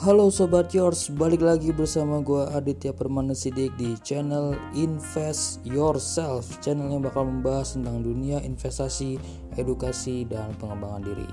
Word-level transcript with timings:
Halo 0.00 0.32
Sobat 0.32 0.72
Yours, 0.72 1.12
balik 1.12 1.44
lagi 1.44 1.76
bersama 1.76 2.24
gue 2.24 2.40
Aditya 2.56 2.96
Permana 2.96 3.36
Sidik 3.36 3.76
di 3.76 4.00
channel 4.00 4.56
Invest 4.72 5.60
Yourself. 5.60 6.56
Channel 6.64 6.88
yang 6.88 7.04
bakal 7.04 7.28
membahas 7.28 7.76
tentang 7.76 8.00
dunia 8.00 8.40
investasi, 8.40 9.20
edukasi, 9.60 10.24
dan 10.24 10.56
pengembangan 10.56 11.04
diri. 11.04 11.28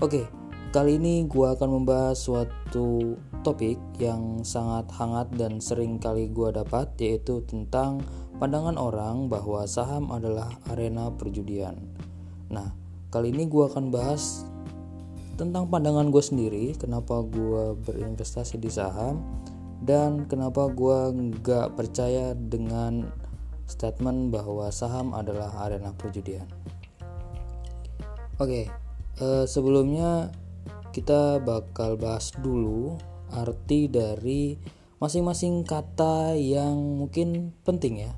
Oke, 0.00 0.24
kali 0.72 0.96
ini 0.96 1.28
gue 1.28 1.44
akan 1.44 1.68
membahas 1.68 2.16
suatu 2.16 3.20
topik 3.44 3.76
yang 4.00 4.40
sangat 4.48 4.88
hangat 4.96 5.28
dan 5.36 5.60
sering 5.60 6.00
kali 6.00 6.32
gue 6.32 6.56
dapat 6.56 6.96
Yaitu 6.96 7.44
tentang 7.44 8.00
pandangan 8.40 8.80
orang 8.80 9.28
bahwa 9.28 9.68
saham 9.68 10.08
adalah 10.08 10.56
arena 10.72 11.12
perjudian. 11.12 11.76
Nah, 12.48 12.72
kali 13.12 13.28
ini 13.28 13.44
gue 13.44 13.64
akan 13.68 13.92
bahas 13.92 14.48
tentang 15.36 15.68
pandangan 15.68 16.08
gue 16.08 16.24
sendiri 16.24 16.72
kenapa 16.80 17.20
gue 17.20 17.76
berinvestasi 17.84 18.56
di 18.56 18.72
saham 18.72 19.20
dan 19.84 20.24
kenapa 20.24 20.72
gue 20.72 21.12
nggak 21.12 21.76
percaya 21.76 22.32
dengan 22.32 23.12
statement 23.68 24.32
bahwa 24.32 24.70
saham 24.70 25.12
adalah 25.12 25.66
arena 25.66 25.92
perjudian. 25.92 26.46
Oke, 28.40 28.70
eh, 29.20 29.44
sebelumnya 29.44 30.30
kita 30.94 31.42
bakal 31.42 32.00
bahas 32.00 32.32
dulu 32.40 32.96
arti 33.34 33.90
dari 33.90 34.56
masing-masing 34.96 35.66
kata 35.66 36.38
yang 36.38 37.04
mungkin 37.04 37.52
penting 37.66 38.06
ya. 38.06 38.12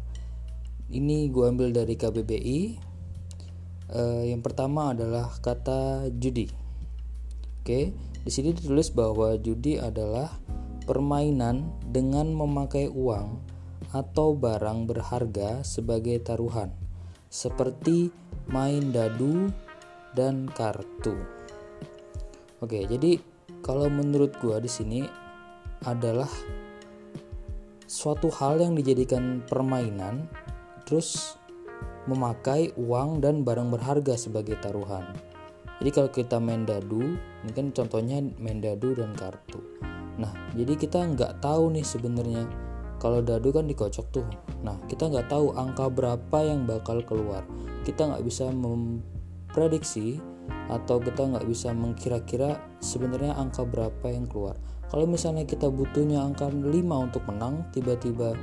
Ini 0.88 1.28
gue 1.32 1.44
ambil 1.48 1.74
dari 1.74 1.98
KBBI. 1.98 2.60
Eh, 3.88 4.22
yang 4.30 4.44
pertama 4.44 4.92
adalah 4.92 5.32
kata 5.40 6.12
judi. 6.12 6.67
Oke, 7.68 7.92
di 8.24 8.32
sini 8.32 8.56
ditulis 8.56 8.88
bahwa 8.88 9.36
judi 9.36 9.76
adalah 9.76 10.32
permainan 10.88 11.68
dengan 11.84 12.32
memakai 12.32 12.88
uang 12.88 13.44
atau 13.92 14.32
barang 14.32 14.88
berharga 14.88 15.60
sebagai 15.60 16.16
taruhan, 16.24 16.72
seperti 17.28 18.08
main 18.48 18.88
dadu 18.88 19.52
dan 20.16 20.48
kartu. 20.48 21.12
Oke, 22.64 22.88
jadi 22.88 23.20
kalau 23.60 23.92
menurut 23.92 24.32
gua 24.40 24.64
di 24.64 24.72
sini 24.72 25.04
adalah 25.84 26.32
suatu 27.84 28.32
hal 28.32 28.64
yang 28.64 28.80
dijadikan 28.80 29.44
permainan 29.44 30.24
terus 30.88 31.36
memakai 32.08 32.72
uang 32.80 33.20
dan 33.20 33.44
barang 33.44 33.68
berharga 33.68 34.16
sebagai 34.16 34.56
taruhan. 34.56 35.36
Jadi 35.78 35.90
kalau 35.94 36.10
kita 36.10 36.36
main 36.42 36.66
dadu, 36.66 37.14
mungkin 37.46 37.70
contohnya 37.70 38.18
main 38.42 38.58
dadu 38.58 38.98
dan 38.98 39.14
kartu. 39.14 39.62
Nah, 40.18 40.34
jadi 40.58 40.74
kita 40.74 41.06
nggak 41.14 41.38
tahu 41.38 41.70
nih 41.70 41.86
sebenarnya 41.86 42.42
kalau 42.98 43.22
dadu 43.22 43.54
kan 43.54 43.70
dikocok 43.70 44.06
tuh. 44.10 44.26
Nah, 44.66 44.74
kita 44.90 45.06
nggak 45.06 45.30
tahu 45.30 45.54
angka 45.54 45.86
berapa 45.86 46.38
yang 46.42 46.66
bakal 46.66 46.98
keluar. 47.06 47.46
Kita 47.86 48.10
nggak 48.10 48.26
bisa 48.26 48.50
memprediksi 48.50 50.18
atau 50.66 50.98
kita 50.98 51.30
nggak 51.30 51.46
bisa 51.46 51.70
mengkira-kira 51.70 52.58
sebenarnya 52.82 53.38
angka 53.38 53.62
berapa 53.62 54.06
yang 54.10 54.26
keluar. 54.26 54.58
Kalau 54.90 55.06
misalnya 55.06 55.46
kita 55.46 55.70
butuhnya 55.70 56.26
angka 56.26 56.50
5 56.50 56.66
untuk 56.98 57.22
menang, 57.30 57.70
tiba-tiba 57.70 58.34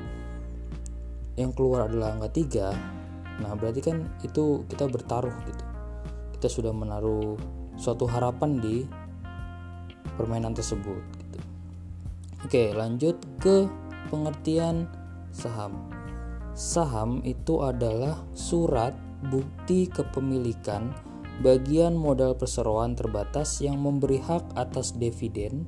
yang 1.36 1.52
keluar 1.52 1.91
adalah 1.91 2.16
angka 2.16 2.31
3, 2.31 2.72
nah 3.44 3.52
berarti 3.59 3.81
kan 3.83 4.08
itu 4.23 4.63
kita 4.72 4.88
bertaruh 4.88 5.36
gitu 5.52 5.64
kita 6.45 6.61
sudah 6.61 6.77
menaruh 6.77 7.41
suatu 7.73 8.05
harapan 8.05 8.61
di 8.61 8.85
permainan 10.13 10.53
tersebut 10.53 11.01
gitu. 11.17 11.39
Oke, 12.45 12.69
lanjut 12.69 13.17
ke 13.41 13.66
pengertian 14.13 14.85
saham. 15.34 15.89
Saham 16.53 17.25
itu 17.25 17.66
adalah 17.66 18.22
surat 18.38 18.94
bukti 19.25 19.89
kepemilikan 19.89 20.94
bagian 21.41 21.97
modal 21.97 22.38
perseroan 22.38 22.94
terbatas 22.94 23.57
yang 23.57 23.81
memberi 23.81 24.22
hak 24.22 24.45
atas 24.53 24.94
dividen 24.94 25.66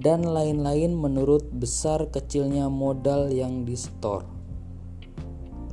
dan 0.00 0.24
lain-lain 0.24 0.96
menurut 0.96 1.52
besar 1.52 2.08
kecilnya 2.08 2.72
modal 2.72 3.28
yang 3.28 3.68
disetor. 3.68 4.24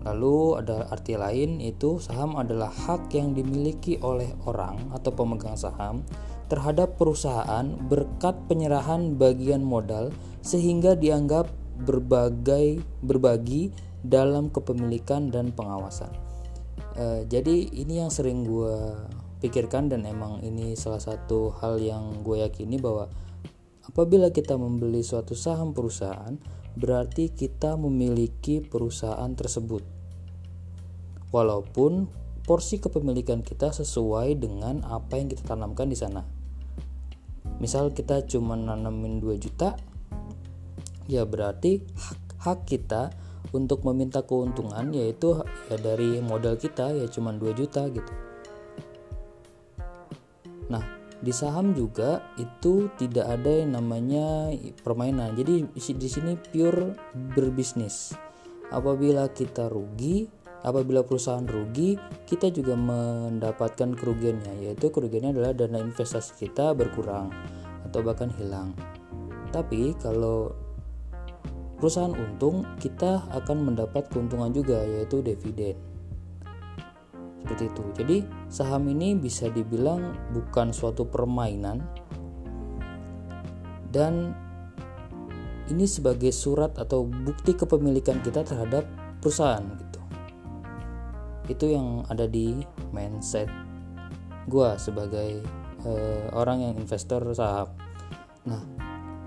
Lalu 0.02 0.58
ada 0.58 0.90
arti 0.90 1.14
lain 1.14 1.62
itu 1.62 2.02
saham 2.02 2.34
adalah 2.34 2.74
hak 2.74 3.14
yang 3.14 3.38
dimiliki 3.38 4.02
oleh 4.02 4.34
orang 4.50 4.90
atau 4.98 5.14
pemegang 5.14 5.54
saham 5.54 6.02
terhadap 6.50 6.98
perusahaan 6.98 7.64
berkat 7.88 8.36
penyerahan 8.50 9.16
bagian 9.16 9.62
modal 9.62 10.10
sehingga 10.42 10.98
dianggap 10.98 11.48
berbagai 11.86 12.82
berbagi 13.06 13.72
dalam 14.02 14.50
kepemilikan 14.50 15.30
dan 15.30 15.54
pengawasan. 15.54 16.12
E, 16.98 17.24
jadi 17.30 17.70
ini 17.72 18.02
yang 18.02 18.10
sering 18.10 18.44
gue 18.44 18.98
pikirkan 19.42 19.90
dan 19.90 20.06
emang 20.06 20.42
ini 20.42 20.74
salah 20.78 21.02
satu 21.02 21.54
hal 21.62 21.78
yang 21.82 22.26
gue 22.26 22.42
yakini 22.42 22.82
bahwa 22.82 23.10
apabila 23.86 24.30
kita 24.34 24.58
membeli 24.58 25.02
suatu 25.02 25.34
saham 25.38 25.74
perusahaan 25.74 26.38
berarti 26.76 27.32
kita 27.32 27.76
memiliki 27.76 28.64
perusahaan 28.64 29.32
tersebut. 29.36 29.84
Walaupun 31.32 32.08
porsi 32.44 32.82
kepemilikan 32.82 33.46
kita 33.46 33.72
sesuai 33.72 34.36
dengan 34.36 34.84
apa 34.84 35.16
yang 35.16 35.32
kita 35.32 35.46
tanamkan 35.48 35.88
di 35.88 35.98
sana. 35.98 36.26
Misal 37.62 37.94
kita 37.94 38.26
cuma 38.26 38.58
nanamin 38.58 39.22
2 39.22 39.38
juta, 39.38 39.78
ya 41.06 41.24
berarti 41.24 41.80
hak, 41.86 42.20
hak 42.42 42.60
kita 42.66 43.14
untuk 43.52 43.84
meminta 43.84 44.24
keuntungan 44.24 44.96
yaitu 44.96 45.44
ya 45.70 45.78
dari 45.78 46.24
modal 46.24 46.56
kita 46.56 46.96
ya 46.96 47.06
cuma 47.12 47.36
2 47.36 47.52
juta 47.54 47.86
gitu. 47.92 48.14
Nah, 50.72 51.01
di 51.22 51.30
saham 51.30 51.78
juga 51.78 52.34
itu 52.42 52.90
tidak 52.98 53.30
ada 53.30 53.62
yang 53.62 53.78
namanya 53.78 54.50
permainan. 54.82 55.38
Jadi 55.38 55.70
di 55.74 56.10
sini 56.10 56.34
pure 56.34 56.98
berbisnis. 57.38 58.18
Apabila 58.74 59.30
kita 59.30 59.70
rugi, 59.70 60.26
apabila 60.66 61.06
perusahaan 61.06 61.46
rugi, 61.46 61.94
kita 62.26 62.50
juga 62.50 62.74
mendapatkan 62.74 63.94
kerugiannya, 63.94 64.66
yaitu 64.66 64.90
kerugiannya 64.90 65.38
adalah 65.38 65.52
dana 65.54 65.78
investasi 65.78 66.48
kita 66.48 66.74
berkurang 66.74 67.30
atau 67.86 68.00
bahkan 68.02 68.34
hilang. 68.40 68.74
Tapi 69.52 69.94
kalau 70.00 70.56
perusahaan 71.78 72.16
untung, 72.16 72.64
kita 72.80 73.28
akan 73.36 73.68
mendapat 73.68 74.08
keuntungan 74.10 74.50
juga 74.56 74.82
yaitu 74.88 75.20
dividen 75.20 75.91
seperti 77.42 77.74
itu. 77.74 77.84
Jadi 77.98 78.18
saham 78.48 78.86
ini 78.94 79.18
bisa 79.18 79.50
dibilang 79.50 80.14
bukan 80.32 80.70
suatu 80.70 81.10
permainan. 81.10 81.82
Dan 83.92 84.32
ini 85.68 85.84
sebagai 85.90 86.32
surat 86.32 86.78
atau 86.80 87.04
bukti 87.04 87.58
kepemilikan 87.58 88.22
kita 88.24 88.46
terhadap 88.46 88.88
perusahaan 89.20 89.66
gitu. 89.66 90.00
Itu 91.50 91.66
yang 91.68 92.08
ada 92.08 92.30
di 92.30 92.64
mindset 92.94 93.50
gue 94.48 94.70
sebagai 94.80 95.44
uh, 95.84 96.28
orang 96.34 96.64
yang 96.64 96.74
investor 96.80 97.26
saham. 97.36 97.68
Nah 98.48 98.64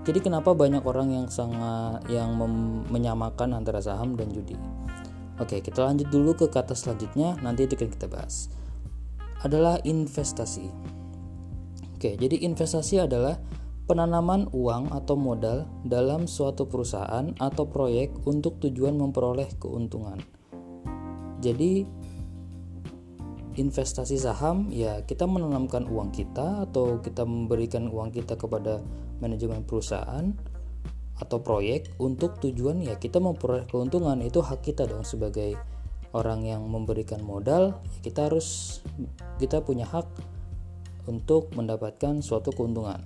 jadi 0.05 0.21
kenapa 0.21 0.53
banyak 0.53 0.85
orang 0.85 1.17
yang 1.17 1.27
sangat 1.33 2.05
yang 2.13 2.37
menyamakan 2.93 3.57
antara 3.57 3.81
saham 3.81 4.13
dan 4.13 4.29
judi 4.29 4.53
Oke, 5.35 5.59
kita 5.59 5.83
lanjut 5.83 6.07
dulu 6.07 6.31
ke 6.31 6.47
kata 6.47 6.71
selanjutnya, 6.71 7.35
nanti 7.43 7.67
itu 7.67 7.75
akan 7.75 7.91
kita 7.91 8.07
bahas. 8.07 8.47
Adalah 9.43 9.83
investasi. 9.83 10.71
Oke, 11.99 12.15
jadi 12.15 12.39
investasi 12.47 13.03
adalah 13.03 13.35
penanaman 13.85 14.49
uang 14.55 14.95
atau 14.95 15.13
modal 15.19 15.69
dalam 15.85 16.25
suatu 16.25 16.65
perusahaan 16.65 17.35
atau 17.37 17.67
proyek 17.67 18.15
untuk 18.23 18.63
tujuan 18.63 18.97
memperoleh 18.97 19.51
keuntungan. 19.59 20.17
Jadi 21.43 21.85
investasi 23.55 24.19
saham 24.19 24.67
ya 24.71 24.99
kita 25.07 25.23
menanamkan 25.23 25.87
uang 25.87 26.11
kita 26.11 26.67
atau 26.67 26.99
kita 26.99 27.23
memberikan 27.23 27.87
uang 27.87 28.11
kita 28.11 28.35
kepada 28.35 28.83
manajemen 29.23 29.63
perusahaan 29.63 30.35
atau 31.15 31.39
proyek 31.39 31.95
untuk 31.95 32.39
tujuan 32.43 32.83
ya 32.83 32.99
kita 32.99 33.23
memperoleh 33.23 33.67
keuntungan. 33.67 34.19
Itu 34.19 34.43
hak 34.43 34.65
kita 34.65 34.87
dong 34.87 35.07
sebagai 35.07 35.55
orang 36.15 36.47
yang 36.47 36.63
memberikan 36.67 37.19
modal 37.19 37.83
ya 37.83 37.99
kita 37.99 38.31
harus 38.31 38.79
kita 39.35 39.59
punya 39.63 39.83
hak 39.83 40.07
untuk 41.07 41.51
mendapatkan 41.55 42.19
suatu 42.19 42.51
keuntungan. 42.51 43.03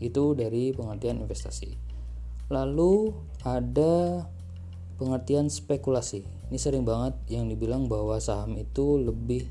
Itu 0.00 0.36
dari 0.36 0.72
pengertian 0.76 1.24
investasi. 1.24 1.76
Lalu 2.52 3.10
ada 3.42 4.24
pengertian 4.96 5.50
spekulasi. 5.50 6.24
Ini 6.52 6.58
sering 6.60 6.86
banget 6.86 7.18
yang 7.26 7.50
dibilang 7.50 7.90
bahwa 7.90 8.16
saham 8.22 8.54
itu 8.54 9.02
lebih 9.02 9.48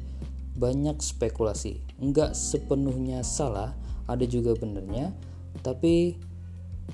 banyak 0.56 0.96
spekulasi. 1.04 1.84
Enggak 2.00 2.34
sepenuhnya 2.34 3.22
salah 3.22 3.76
ada 4.08 4.24
juga 4.24 4.54
benernya 4.56 5.12
tapi 5.66 6.18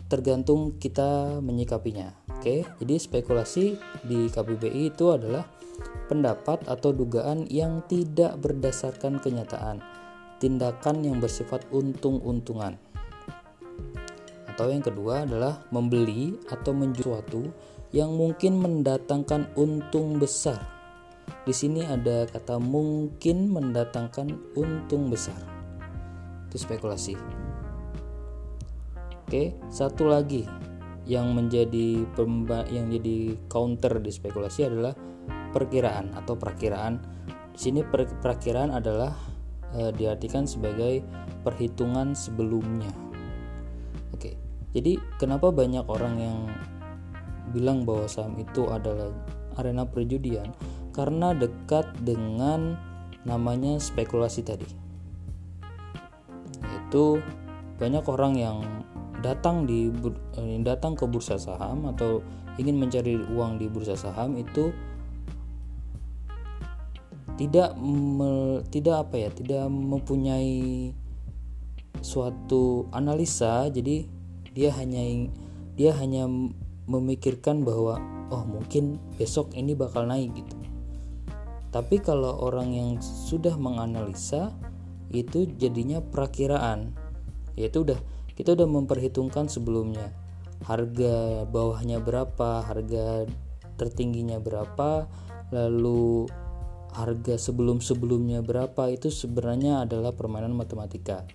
tergantung 0.07 0.77
kita 0.79 1.39
menyikapinya. 1.39 2.11
Oke, 2.37 2.65
jadi 2.81 2.95
spekulasi 2.97 3.77
di 4.03 4.27
KBBI 4.27 4.91
itu 4.91 5.13
adalah 5.13 5.45
pendapat 6.09 6.67
atau 6.67 6.91
dugaan 6.91 7.47
yang 7.47 7.85
tidak 7.87 8.35
berdasarkan 8.41 9.21
kenyataan, 9.21 9.79
tindakan 10.41 11.05
yang 11.05 11.17
bersifat 11.21 11.63
untung-untungan. 11.71 12.75
Atau 14.51 14.67
yang 14.67 14.83
kedua 14.83 15.23
adalah 15.23 15.63
membeli 15.71 16.35
atau 16.51 16.75
menjual 16.75 17.23
sesuatu 17.23 17.47
yang 17.91 18.15
mungkin 18.15 18.59
mendatangkan 18.59 19.51
untung 19.59 20.19
besar. 20.19 20.59
Di 21.43 21.51
sini 21.55 21.83
ada 21.83 22.27
kata 22.27 22.59
mungkin 22.59 23.51
mendatangkan 23.51 24.55
untung 24.55 25.11
besar. 25.11 25.37
Itu 26.47 26.59
spekulasi. 26.59 27.40
Oke, 29.31 29.55
satu 29.71 30.11
lagi 30.11 30.43
yang 31.07 31.31
menjadi 31.31 32.03
pemba 32.19 32.67
yang 32.67 32.91
jadi 32.91 33.39
counter 33.47 34.03
di 34.03 34.11
spekulasi 34.11 34.67
adalah 34.67 34.91
perkiraan 35.55 36.11
atau 36.19 36.35
perakiraan. 36.35 36.99
Di 37.55 37.59
sini 37.71 37.79
per 37.79 38.11
perakiraan 38.11 38.75
adalah 38.75 39.15
e, 39.71 39.95
diartikan 39.95 40.43
sebagai 40.43 40.99
perhitungan 41.47 42.11
sebelumnya. 42.11 42.91
Oke. 44.11 44.35
Jadi 44.75 44.99
kenapa 45.15 45.47
banyak 45.47 45.87
orang 45.87 46.15
yang 46.19 46.39
bilang 47.55 47.87
bahwa 47.87 48.11
saham 48.11 48.35
itu 48.35 48.67
adalah 48.67 49.15
arena 49.55 49.87
perjudian? 49.87 50.51
Karena 50.91 51.31
dekat 51.31 51.87
dengan 52.03 52.75
namanya 53.23 53.79
spekulasi 53.79 54.43
tadi. 54.43 54.67
Yaitu 56.67 57.23
banyak 57.79 58.03
orang 58.11 58.35
yang 58.35 58.59
datang 59.21 59.69
di 59.69 59.89
eh, 60.37 60.59
datang 60.65 60.97
ke 60.97 61.05
bursa 61.05 61.37
saham 61.37 61.87
atau 61.89 62.25
ingin 62.59 62.77
mencari 62.77 63.15
uang 63.17 63.61
di 63.61 63.71
bursa 63.71 63.95
saham 63.95 64.35
itu 64.35 64.73
tidak 67.39 67.73
me, 67.79 68.61
tidak 68.69 69.07
apa 69.07 69.15
ya 69.17 69.29
tidak 69.33 69.65
mempunyai 69.71 70.91
suatu 72.01 72.89
analisa. 72.91 73.69
Jadi 73.69 74.05
dia 74.51 74.69
hanya 74.75 75.29
dia 75.73 75.95
hanya 75.95 76.27
memikirkan 76.85 77.63
bahwa 77.63 77.97
oh 78.29 78.43
mungkin 78.45 78.99
besok 79.15 79.57
ini 79.57 79.73
bakal 79.73 80.05
naik 80.05 80.33
gitu. 80.35 80.57
Tapi 81.71 82.03
kalau 82.03 82.35
orang 82.43 82.75
yang 82.75 82.91
sudah 82.99 83.55
menganalisa 83.55 84.51
itu 85.09 85.47
jadinya 85.55 86.03
perakiraan. 86.03 86.91
Yaitu 87.55 87.87
udah 87.87 87.99
kita 88.35 88.55
udah 88.55 88.67
memperhitungkan 88.67 89.51
sebelumnya. 89.51 90.11
Harga 90.61 91.43
bawahnya 91.49 91.97
berapa 91.97 92.61
harga 92.61 93.25
tertingginya 93.75 94.37
berapa 94.37 95.09
lalu 95.49 96.29
harga 96.93 97.39
sebelum-sebelumnya 97.39 98.45
berapa 98.45 98.93
itu 98.93 99.09
sebenarnya 99.09 99.83
adalah 99.89 100.13
permainan 100.13 100.53
matematika. 100.53 101.25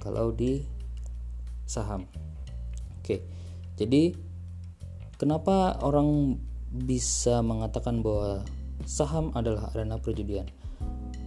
Kalau 0.00 0.32
di 0.32 0.64
saham. 1.68 2.08
Oke 2.98 3.20
jadi 3.80 4.12
kenapa 5.16 5.80
orang 5.80 6.36
bisa 6.68 7.40
mengatakan 7.40 8.04
bahwa 8.04 8.44
saham 8.84 9.32
adalah 9.32 9.72
arena 9.72 9.96
perjudian? 9.96 10.44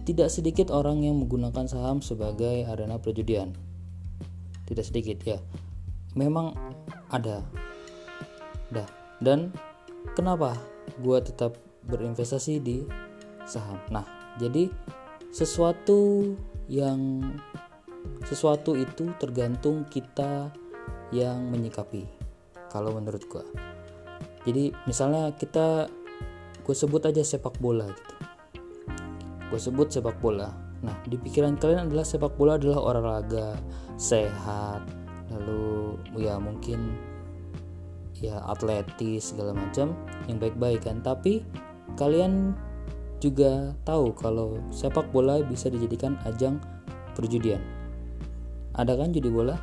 Tidak 0.06 0.28
sedikit 0.30 0.70
orang 0.70 1.02
yang 1.02 1.18
menggunakan 1.18 1.66
saham 1.66 1.98
sebagai 1.98 2.62
arena 2.68 3.02
perjudian 3.02 3.63
tidak 4.68 4.84
sedikit 4.84 5.18
ya. 5.24 5.38
Memang 6.16 6.54
ada. 7.10 7.42
Dah. 8.70 8.88
Dan 9.20 9.54
kenapa 10.18 10.58
gue 11.00 11.18
tetap 11.24 11.56
berinvestasi 11.88 12.60
di 12.60 12.84
saham? 13.44 13.80
Nah 13.92 14.04
jadi 14.40 14.68
sesuatu 15.30 16.32
yang 16.66 17.22
sesuatu 18.24 18.76
itu 18.76 19.12
tergantung 19.20 19.84
kita 19.88 20.48
yang 21.12 21.52
menyikapi 21.52 22.08
kalau 22.72 22.96
menurut 22.96 23.22
gue 23.28 23.44
jadi 24.44 24.76
misalnya 24.84 25.32
kita 25.32 25.88
gue 26.64 26.76
sebut 26.76 27.00
aja 27.08 27.20
sepak 27.24 27.56
bola 27.60 27.88
gitu. 27.88 28.14
Gue 29.48 29.60
sebut 29.60 29.88
sepak 29.88 30.20
bola 30.20 30.52
Nah, 30.84 30.92
di 31.08 31.16
pikiran 31.16 31.56
kalian 31.56 31.88
adalah 31.88 32.04
sepak 32.04 32.36
bola 32.36 32.60
adalah 32.60 32.78
olahraga 32.84 33.56
sehat, 33.96 34.84
lalu 35.32 35.96
ya 36.20 36.36
mungkin 36.36 36.92
ya 38.20 38.44
atletis 38.44 39.32
segala 39.32 39.56
macam 39.56 39.96
yang 40.28 40.36
baik-baik 40.36 40.84
kan. 40.84 41.00
Tapi 41.00 41.40
kalian 41.96 42.52
juga 43.16 43.72
tahu 43.88 44.12
kalau 44.12 44.60
sepak 44.68 45.08
bola 45.08 45.40
bisa 45.40 45.72
dijadikan 45.72 46.20
ajang 46.28 46.60
perjudian. 47.16 47.64
Ada 48.76 48.92
kan 49.00 49.16
judi 49.16 49.32
bola? 49.32 49.56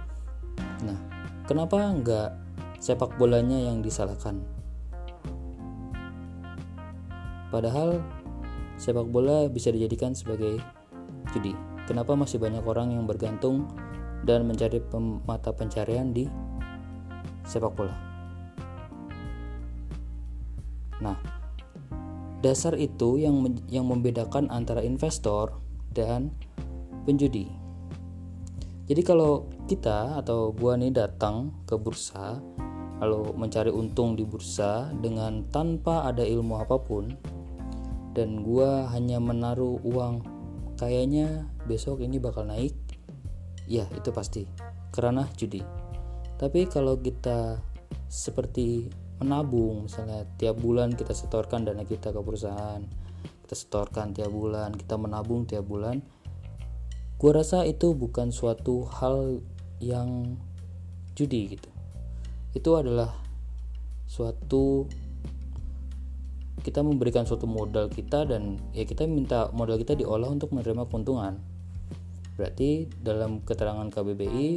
Nah, 0.81 0.97
kenapa 1.45 1.77
enggak 1.85 2.33
sepak 2.81 3.13
bolanya 3.21 3.62
yang 3.62 3.85
disalahkan? 3.85 4.41
Padahal 7.53 8.01
sepak 8.81 9.06
bola 9.12 9.45
bisa 9.51 9.69
dijadikan 9.69 10.18
sebagai 10.18 10.57
judi. 11.33 11.56
Kenapa 11.89 12.13
masih 12.16 12.38
banyak 12.38 12.63
orang 12.63 12.94
yang 12.94 13.04
bergantung 13.10 13.68
dan 14.24 14.45
mencari 14.45 14.80
mata 15.25 15.50
pencarian 15.51 16.13
di 16.13 16.30
sepak 17.44 17.74
bola? 17.74 17.95
Nah, 21.01 21.18
dasar 22.45 22.78
itu 22.78 23.18
yang 23.18 23.42
yang 23.68 23.89
membedakan 23.89 24.48
antara 24.54 24.86
investor 24.86 25.57
dan 25.92 26.30
penjudi. 27.04 27.50
Jadi 28.86 29.01
kalau 29.01 29.50
kita 29.66 30.19
atau 30.22 30.51
gua 30.51 30.78
nih 30.78 30.94
datang 30.94 31.63
ke 31.63 31.80
bursa 31.80 32.38
lalu 33.01 33.33
mencari 33.33 33.74
untung 33.74 34.13
di 34.13 34.22
bursa 34.22 34.94
dengan 34.94 35.42
tanpa 35.50 36.06
ada 36.06 36.22
ilmu 36.22 36.62
apa 36.62 36.78
pun 36.78 37.10
dan 38.13 38.45
gua 38.45 38.86
hanya 38.94 39.18
menaruh 39.18 39.81
uang 39.81 40.22
kayaknya 40.81 41.45
besok 41.69 42.01
ini 42.01 42.18
bakal 42.18 42.50
naik. 42.50 42.74
Ya 43.69 43.85
itu 43.94 44.09
pasti. 44.09 44.50
Karena 44.90 45.30
judi. 45.38 45.61
Tapi 46.42 46.66
kalau 46.66 46.97
kita 46.97 47.61
seperti 48.09 48.90
menabung 49.21 49.85
misalnya 49.85 50.26
tiap 50.42 50.57
bulan 50.57 50.97
kita 50.97 51.14
setorkan 51.14 51.61
dana 51.61 51.85
kita 51.85 52.09
ke 52.09 52.18
perusahaan 52.26 52.81
kita 53.45 53.54
setorkan 53.54 54.18
tiap 54.18 54.33
bulan 54.33 54.73
kita 54.73 54.97
menabung 54.97 55.45
tiap 55.45 55.69
bulan 55.69 56.02
gue 57.21 57.31
rasa 57.31 57.69
itu 57.69 57.94
bukan 57.94 58.33
suatu 58.33 58.90
hal 58.90 59.45
yang 59.78 60.42
judi 61.14 61.54
gitu. 61.54 61.69
Itu 62.57 62.81
adalah 62.81 63.14
suatu 64.09 64.90
kita 66.61 66.85
memberikan 66.85 67.25
suatu 67.25 67.49
modal 67.49 67.89
kita 67.89 68.30
dan 68.30 68.61
ya 68.71 68.85
kita 68.85 69.09
minta 69.09 69.49
modal 69.49 69.81
kita 69.81 69.97
diolah 69.97 70.30
untuk 70.30 70.53
menerima 70.53 70.85
keuntungan. 70.85 71.41
Berarti 72.37 72.89
dalam 73.01 73.41
keterangan 73.41 73.89
KBBI 73.89 74.49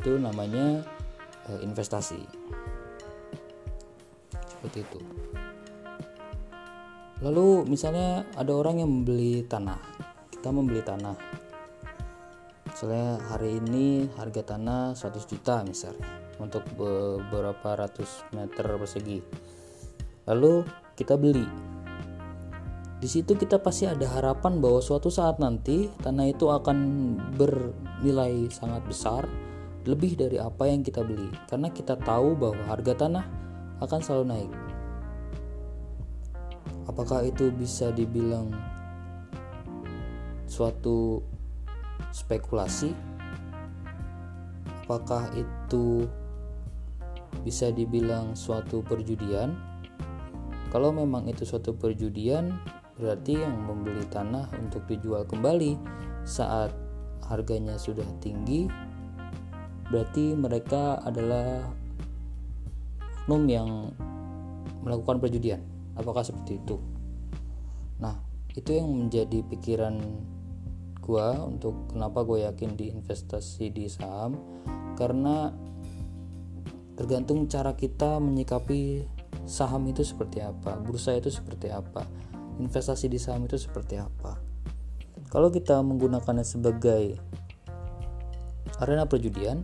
itu 0.00 0.12
namanya 0.16 0.84
eh, 1.52 1.60
investasi. 1.60 2.20
Seperti 4.48 4.78
itu. 4.80 5.00
Lalu 7.24 7.64
misalnya 7.68 8.28
ada 8.36 8.52
orang 8.52 8.84
yang 8.84 8.90
membeli 8.92 9.44
tanah. 9.44 9.80
Kita 10.28 10.52
membeli 10.52 10.84
tanah. 10.84 11.16
Misalnya 12.68 13.16
hari 13.32 13.56
ini 13.56 14.04
harga 14.20 14.52
tanah 14.52 14.92
100 14.92 15.32
juta 15.32 15.64
misalnya 15.64 16.04
untuk 16.36 16.60
beberapa 16.76 17.72
ratus 17.72 18.20
meter 18.36 18.68
persegi. 18.76 19.24
Lalu 20.28 20.60
kita 20.96 21.14
beli. 21.20 21.44
Di 22.96 23.04
situ 23.04 23.36
kita 23.36 23.60
pasti 23.60 23.84
ada 23.84 24.08
harapan 24.08 24.56
bahwa 24.56 24.80
suatu 24.80 25.12
saat 25.12 25.36
nanti 25.36 25.92
tanah 26.00 26.32
itu 26.32 26.48
akan 26.48 26.78
bernilai 27.36 28.48
sangat 28.48 28.80
besar 28.88 29.28
lebih 29.84 30.16
dari 30.18 30.40
apa 30.40 30.66
yang 30.66 30.80
kita 30.82 31.04
beli 31.04 31.30
karena 31.46 31.70
kita 31.70 31.94
tahu 32.00 32.34
bahwa 32.34 32.58
harga 32.66 33.06
tanah 33.06 33.24
akan 33.84 34.00
selalu 34.00 34.24
naik. 34.32 34.52
Apakah 36.88 37.28
itu 37.28 37.52
bisa 37.52 37.92
dibilang 37.92 38.48
suatu 40.48 41.20
spekulasi? 42.16 42.96
Apakah 44.88 45.28
itu 45.36 46.08
bisa 47.44 47.68
dibilang 47.68 48.32
suatu 48.32 48.80
perjudian? 48.80 49.75
Kalau 50.76 50.92
memang 50.92 51.24
itu 51.24 51.48
suatu 51.48 51.72
perjudian, 51.72 52.52
berarti 53.00 53.40
yang 53.40 53.64
membeli 53.64 54.04
tanah 54.12 54.52
untuk 54.60 54.84
dijual 54.84 55.24
kembali 55.24 55.72
saat 56.28 56.68
harganya 57.32 57.80
sudah 57.80 58.04
tinggi, 58.20 58.68
berarti 59.88 60.36
mereka 60.36 61.00
adalah 61.00 61.64
oknum 63.24 63.48
yang 63.48 63.88
melakukan 64.84 65.16
perjudian. 65.16 65.64
Apakah 65.96 66.20
seperti 66.20 66.60
itu? 66.60 66.76
Nah 67.96 68.20
itu 68.52 68.76
yang 68.76 68.92
menjadi 68.92 69.48
pikiran 69.48 69.96
gua 71.00 71.40
untuk 71.40 71.88
kenapa 71.88 72.20
gue 72.20 72.44
yakin 72.44 72.76
di 72.76 72.92
investasi 72.92 73.72
di 73.72 73.88
saham 73.88 74.36
karena 75.00 75.56
tergantung 77.00 77.48
cara 77.48 77.72
kita 77.72 78.20
menyikapi 78.20 79.15
saham 79.46 79.86
itu 79.88 80.02
seperti 80.02 80.42
apa 80.42 80.76
bursa 80.82 81.14
itu 81.14 81.30
seperti 81.30 81.70
apa 81.70 82.04
investasi 82.58 83.06
di 83.06 83.16
saham 83.16 83.46
itu 83.46 83.56
seperti 83.56 83.96
apa 83.96 84.36
kalau 85.30 85.48
kita 85.48 85.80
menggunakannya 85.80 86.44
sebagai 86.44 87.16
arena 88.82 89.06
perjudian 89.06 89.62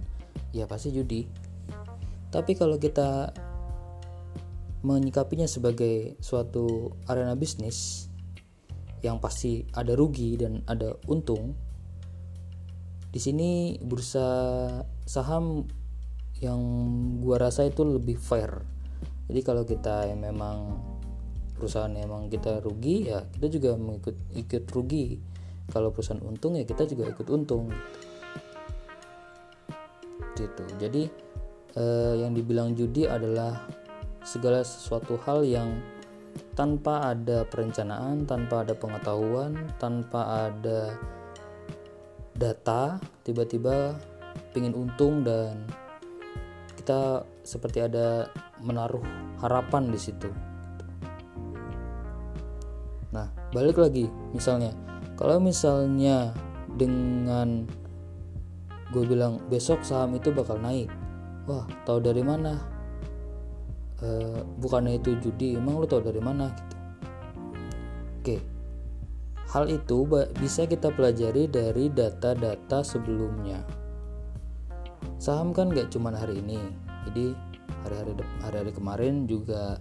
ya 0.54 0.64
pasti 0.64 0.94
judi 0.94 1.26
tapi 2.32 2.56
kalau 2.56 2.80
kita 2.80 3.34
menyikapinya 4.82 5.46
sebagai 5.46 6.18
suatu 6.18 6.96
arena 7.06 7.38
bisnis 7.38 8.10
yang 9.02 9.18
pasti 9.18 9.66
ada 9.74 9.94
rugi 9.98 10.38
dan 10.38 10.62
ada 10.70 10.94
untung. 11.10 11.54
Di 13.12 13.20
sini 13.20 13.76
bursa 13.82 14.24
saham 15.04 15.66
yang 16.40 16.60
gua 17.20 17.50
rasa 17.50 17.66
itu 17.66 17.82
lebih 17.84 18.16
fair. 18.16 18.62
Jadi 19.32 19.40
kalau 19.40 19.64
kita 19.64 20.12
yang 20.12 20.20
memang 20.20 20.76
perusahaan 21.56 21.88
emang 21.88 22.28
kita 22.28 22.60
rugi 22.60 23.08
ya 23.08 23.24
kita 23.32 23.48
juga 23.48 23.80
mengikut 23.80 24.12
ikut 24.36 24.68
rugi. 24.68 25.16
Kalau 25.72 25.88
perusahaan 25.88 26.20
untung 26.20 26.52
ya 26.60 26.68
kita 26.68 26.84
juga 26.84 27.08
ikut 27.08 27.24
untung. 27.32 27.72
Gitu. 30.36 30.64
Jadi 30.76 31.08
eh, 31.80 32.14
yang 32.20 32.36
dibilang 32.36 32.76
judi 32.76 33.08
adalah 33.08 33.56
segala 34.20 34.60
sesuatu 34.60 35.16
hal 35.24 35.48
yang 35.48 35.80
tanpa 36.52 37.16
ada 37.16 37.48
perencanaan, 37.48 38.28
tanpa 38.28 38.68
ada 38.68 38.76
pengetahuan, 38.76 39.56
tanpa 39.80 40.52
ada 40.52 40.92
data, 42.36 43.00
tiba-tiba 43.24 43.96
ingin 44.52 44.76
untung 44.76 45.24
dan 45.24 45.64
kita 46.76 47.24
seperti 47.40 47.80
ada 47.80 48.28
menaruh 48.62 49.02
harapan 49.42 49.90
di 49.90 49.98
situ. 49.98 50.30
Nah, 53.12 53.28
balik 53.52 53.76
lagi, 53.76 54.08
misalnya, 54.32 54.72
kalau 55.20 55.36
misalnya 55.36 56.32
dengan 56.78 57.68
gue 58.94 59.04
bilang 59.04 59.42
besok 59.52 59.84
saham 59.84 60.16
itu 60.16 60.32
bakal 60.32 60.56
naik, 60.56 60.88
wah, 61.44 61.68
tahu 61.84 62.00
dari 62.00 62.24
mana? 62.24 62.72
uh, 64.02 64.42
bukannya 64.58 64.98
itu 64.98 65.16
judi 65.22 65.56
emang 65.56 65.78
lo 65.78 65.86
tau 65.86 66.02
dari 66.02 66.18
mana? 66.18 66.50
Gitu. 66.52 66.76
Oke. 68.22 68.36
Hal 69.52 69.68
itu 69.68 70.08
bisa 70.40 70.64
kita 70.64 70.88
pelajari 70.96 71.44
dari 71.44 71.92
data-data 71.92 72.80
sebelumnya. 72.80 73.60
Saham 75.20 75.52
kan 75.52 75.68
gak 75.68 75.92
cuma 75.92 76.08
hari 76.14 76.40
ini. 76.40 76.58
Jadi 77.04 77.36
hari-hari 77.84 78.12
hari-hari 78.42 78.72
kemarin 78.72 79.14
juga 79.26 79.78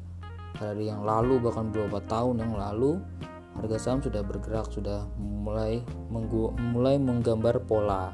hari 0.58 0.92
yang 0.92 1.02
lalu 1.06 1.40
bahkan 1.40 1.72
beberapa 1.72 2.04
tahun 2.06 2.44
yang 2.44 2.54
lalu 2.54 3.00
harga 3.58 3.78
saham 3.78 4.00
sudah 4.00 4.22
bergerak 4.24 4.68
sudah 4.72 5.06
mulai 5.20 5.84
menggu, 6.10 6.54
mulai 6.74 6.98
menggambar 6.98 7.64
pola 7.66 8.14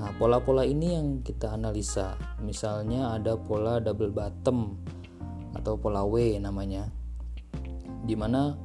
Nah, 0.00 0.16
pola-pola 0.16 0.64
ini 0.64 0.96
yang 0.96 1.20
kita 1.20 1.60
analisa. 1.60 2.16
Misalnya 2.40 3.20
ada 3.20 3.36
pola 3.36 3.84
double 3.84 4.08
bottom 4.08 4.80
atau 5.52 5.76
pola 5.76 6.08
W 6.08 6.40
namanya 6.40 6.88
di 8.06 8.14
mana 8.16 8.56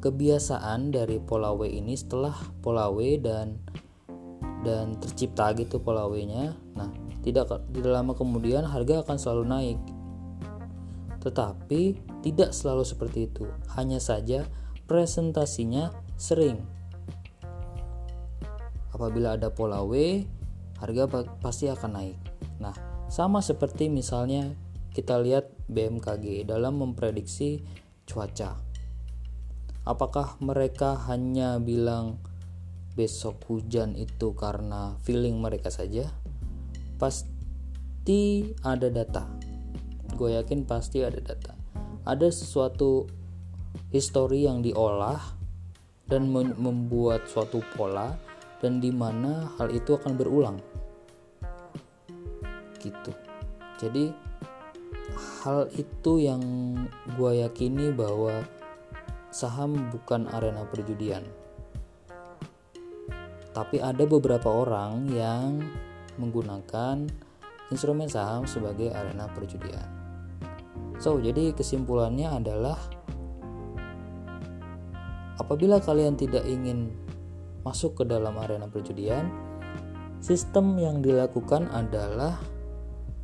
kebiasaan 0.00 0.94
dari 0.94 1.18
pola 1.18 1.52
W 1.52 1.66
ini 1.66 1.92
setelah 1.98 2.32
pola 2.62 2.88
W 2.88 3.18
dan 3.18 3.58
dan 4.62 4.96
tercipta 4.98 5.52
gitu 5.58 5.82
pola 5.82 6.06
W 6.06 6.22
nya 6.24 6.54
nah 6.74 6.90
tidak 7.28 7.68
tidak 7.70 7.92
lama 7.92 8.12
kemudian 8.16 8.64
harga 8.64 9.04
akan 9.04 9.16
selalu 9.20 9.44
naik 9.46 9.78
tetapi 11.20 11.98
tidak 12.24 12.50
selalu 12.56 12.84
seperti 12.86 13.28
itu 13.28 13.44
hanya 13.76 14.00
saja 14.00 14.48
presentasinya 14.88 15.92
sering 16.16 16.58
apabila 18.90 19.36
ada 19.36 19.52
pola 19.52 19.84
W 19.84 20.24
harga 20.80 21.04
pasti 21.38 21.68
akan 21.68 21.90
naik 21.94 22.18
nah 22.58 22.74
sama 23.08 23.40
seperti 23.40 23.88
misalnya 23.88 24.52
kita 24.98 25.14
lihat 25.22 25.54
BMKG 25.70 26.48
dalam 26.48 26.80
memprediksi 26.82 27.62
cuaca. 28.02 28.58
Apakah 29.86 30.40
mereka 30.42 30.98
hanya 31.06 31.62
bilang 31.62 32.18
besok 32.98 33.40
hujan 33.46 33.94
itu 33.94 34.34
karena 34.34 34.98
feeling 35.06 35.38
mereka 35.38 35.70
saja? 35.70 36.10
Pasti 36.98 38.50
ada 38.66 38.90
data. 38.90 39.24
Gue 40.18 40.34
yakin 40.34 40.66
pasti 40.66 41.06
ada 41.06 41.22
data. 41.22 41.54
Ada 42.02 42.28
sesuatu 42.34 43.06
histori 43.94 44.44
yang 44.44 44.60
diolah 44.60 45.20
dan 46.08 46.28
membuat 46.34 47.28
suatu 47.30 47.62
pola 47.76 48.16
dan 48.58 48.82
di 48.82 48.90
mana 48.90 49.46
hal 49.56 49.70
itu 49.70 49.94
akan 49.94 50.18
berulang. 50.18 50.58
Gitu. 52.82 53.12
Jadi 53.78 54.10
hal 55.44 55.70
itu 55.78 56.18
yang 56.18 56.42
gue 57.14 57.32
yakini 57.46 57.94
bahwa 57.94 58.42
saham 59.30 59.92
bukan 59.92 60.26
arena 60.34 60.66
perjudian. 60.66 61.22
Tapi 63.52 63.82
ada 63.82 64.06
beberapa 64.06 64.50
orang 64.50 65.10
yang 65.10 65.62
menggunakan 66.18 67.06
instrumen 67.72 68.10
saham 68.10 68.44
sebagai 68.44 68.90
arena 68.92 69.30
perjudian. 69.32 69.86
So, 70.98 71.22
jadi 71.22 71.54
kesimpulannya 71.54 72.26
adalah 72.26 72.78
apabila 75.38 75.78
kalian 75.78 76.18
tidak 76.18 76.42
ingin 76.44 76.90
masuk 77.62 78.02
ke 78.02 78.04
dalam 78.04 78.34
arena 78.36 78.66
perjudian, 78.66 79.30
sistem 80.18 80.74
yang 80.76 80.98
dilakukan 80.98 81.70
adalah 81.70 82.42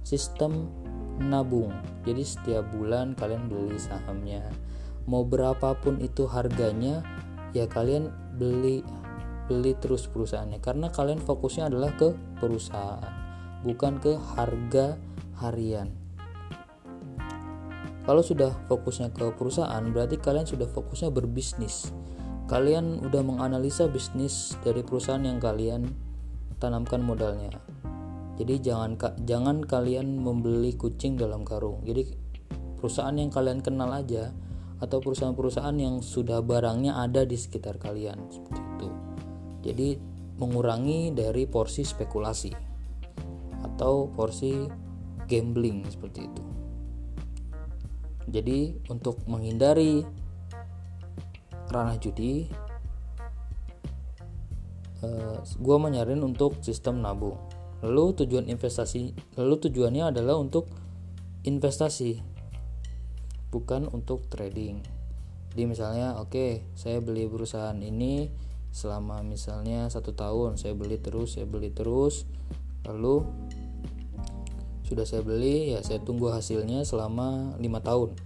sistem 0.06 0.70
nabung 1.18 1.70
jadi 2.02 2.22
setiap 2.26 2.64
bulan 2.74 3.14
kalian 3.14 3.46
beli 3.46 3.78
sahamnya 3.78 4.42
mau 5.06 5.22
berapapun 5.22 6.02
itu 6.02 6.26
harganya 6.26 7.04
ya 7.54 7.70
kalian 7.70 8.10
beli 8.34 8.82
beli 9.46 9.76
terus 9.76 10.08
perusahaannya. 10.08 10.60
Karena 10.60 10.88
kalian 10.88 11.20
fokusnya 11.20 11.68
adalah 11.68 11.92
ke 11.96 12.12
perusahaan 12.40 13.24
bukan 13.64 13.96
ke 13.98 14.12
harga 14.36 15.00
harian. 15.40 15.88
Kalau 18.04 18.20
sudah 18.20 18.52
fokusnya 18.68 19.16
ke 19.16 19.32
perusahaan 19.32 19.80
berarti 19.88 20.20
kalian 20.20 20.44
sudah 20.44 20.68
fokusnya 20.68 21.08
berbisnis. 21.08 21.88
Kalian 22.44 23.00
udah 23.00 23.24
menganalisa 23.24 23.88
bisnis 23.88 24.60
dari 24.60 24.84
perusahaan 24.84 25.24
yang 25.24 25.40
kalian 25.40 25.88
tanamkan 26.60 27.00
modalnya. 27.00 27.56
Jadi 28.36 28.60
jangan 28.60 29.00
jangan 29.24 29.64
kalian 29.64 30.20
membeli 30.20 30.76
kucing 30.76 31.16
dalam 31.16 31.48
karung. 31.48 31.80
Jadi 31.88 32.04
perusahaan 32.76 33.16
yang 33.16 33.32
kalian 33.32 33.64
kenal 33.64 33.88
aja 33.88 34.36
atau 34.84 35.00
perusahaan-perusahaan 35.00 35.78
yang 35.80 36.04
sudah 36.04 36.44
barangnya 36.44 37.00
ada 37.00 37.24
di 37.24 37.40
sekitar 37.40 37.80
kalian 37.80 38.20
seperti 38.28 38.60
itu 38.60 38.73
jadi 39.64 39.96
mengurangi 40.36 41.16
dari 41.16 41.48
porsi 41.48 41.88
spekulasi 41.88 42.52
atau 43.64 44.12
porsi 44.12 44.68
gambling 45.24 45.88
seperti 45.88 46.20
itu 46.28 46.42
jadi 48.28 48.76
untuk 48.92 49.24
menghindari 49.24 50.04
ranah 51.72 51.96
judi 51.96 52.52
eh, 55.00 55.36
gue 55.40 55.76
menyarin 55.80 56.20
untuk 56.20 56.60
sistem 56.60 57.00
nabung 57.00 57.40
Lalu 57.84 58.24
tujuan 58.24 58.48
investasi, 58.48 59.12
lalu 59.36 59.68
tujuannya 59.68 60.08
adalah 60.08 60.40
untuk 60.40 60.72
investasi, 61.44 62.16
bukan 63.52 63.92
untuk 63.92 64.24
trading. 64.32 64.80
Jadi 65.52 65.62
misalnya, 65.68 66.16
oke, 66.16 66.32
okay, 66.32 66.50
saya 66.72 67.04
beli 67.04 67.28
perusahaan 67.28 67.76
ini 67.76 68.32
selama 68.74 69.22
misalnya 69.22 69.86
satu 69.86 70.10
tahun, 70.18 70.58
saya 70.58 70.74
beli 70.74 70.98
terus, 70.98 71.38
saya 71.38 71.46
beli 71.46 71.70
terus, 71.70 72.26
lalu 72.82 73.22
sudah 74.82 75.06
saya 75.06 75.22
beli, 75.22 75.70
ya 75.70 75.80
saya 75.86 76.02
tunggu 76.02 76.34
hasilnya 76.34 76.82
selama 76.82 77.54
lima 77.62 77.78
tahun. 77.78 78.18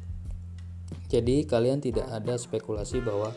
Jadi 1.12 1.44
kalian 1.44 1.84
tidak 1.84 2.08
ada 2.08 2.40
spekulasi 2.40 3.04
bahwa 3.04 3.36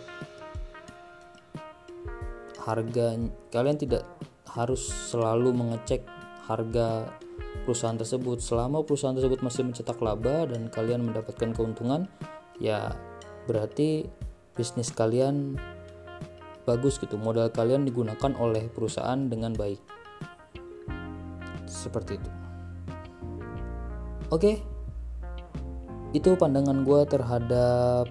harga 2.63 3.20
kalian 3.51 3.75
tidak 3.75 4.08
harus 4.48 4.88
selalu 5.12 5.51
mengecek 5.51 6.08
harga 6.48 7.12
perusahaan 7.63 7.98
tersebut 7.98 8.39
selama 8.39 8.84
perusahaan 8.84 9.15
tersebut 9.15 9.44
masih 9.44 9.68
mencetak 9.68 9.98
laba 10.00 10.48
dan 10.48 10.68
kalian 10.68 11.08
mendapatkan 11.08 11.56
keuntungan 11.56 12.06
ya 12.60 12.94
berarti 13.50 14.06
bisnis 14.53 14.94
kalian 14.94 15.58
bagus 16.75 16.96
gitu. 16.98 17.20
Modal 17.20 17.51
kalian 17.51 17.84
digunakan 17.84 18.32
oleh 18.40 18.72
perusahaan 18.72 19.20
dengan 19.28 19.51
baik. 19.51 19.80
Seperti 21.68 22.16
itu. 22.16 22.32
Oke. 24.32 24.63
Itu 26.12 26.36
pandangan 26.36 26.84
gue 26.84 27.01
terhadap 27.08 28.06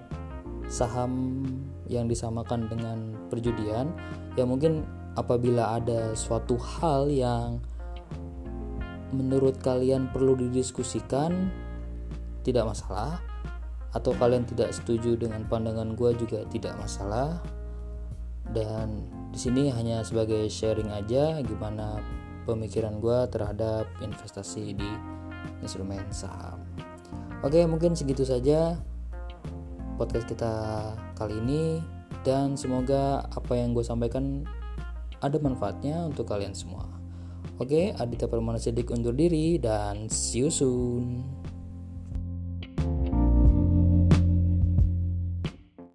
saham 0.69 1.45
yang 1.89 2.05
disamakan 2.05 2.69
dengan 2.69 3.13
perjudian. 3.29 3.93
Ya 4.37 4.45
mungkin 4.45 4.85
apabila 5.17 5.77
ada 5.81 6.13
suatu 6.17 6.57
hal 6.57 7.11
yang 7.11 7.61
menurut 9.11 9.59
kalian 9.59 10.07
perlu 10.09 10.37
didiskusikan 10.37 11.51
tidak 12.41 12.69
masalah. 12.69 13.21
Atau 13.91 14.15
kalian 14.15 14.47
tidak 14.47 14.71
setuju 14.71 15.19
dengan 15.19 15.43
pandangan 15.51 15.99
gue 15.99 16.15
juga 16.15 16.47
tidak 16.47 16.79
masalah 16.79 17.43
dan 18.49 19.05
di 19.29 19.39
sini 19.39 19.69
hanya 19.69 20.01
sebagai 20.01 20.49
sharing 20.49 20.89
aja 20.89 21.39
gimana 21.45 22.01
pemikiran 22.49 22.97
gue 22.97 23.19
terhadap 23.29 23.85
investasi 24.01 24.73
di 24.73 24.89
instrumen 25.61 26.03
saham 26.09 26.65
oke 27.45 27.61
mungkin 27.69 27.93
segitu 27.93 28.25
saja 28.25 28.75
podcast 30.01 30.25
kita 30.25 30.53
kali 31.13 31.37
ini 31.37 31.79
dan 32.25 32.57
semoga 32.57 33.25
apa 33.29 33.53
yang 33.53 33.73
gue 33.77 33.85
sampaikan 33.85 34.45
ada 35.21 35.37
manfaatnya 35.37 36.09
untuk 36.09 36.27
kalian 36.29 36.57
semua. 36.57 36.89
Oke, 37.61 37.93
Adita 37.93 38.25
Permana 38.25 38.57
Sidik 38.57 38.89
undur 38.89 39.13
diri 39.13 39.61
dan 39.61 40.09
see 40.09 40.41
you 40.41 40.49
soon. 40.49 41.21